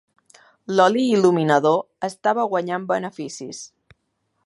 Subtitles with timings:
[0.77, 3.65] L'oli il·luminador estava guanyant beneficis.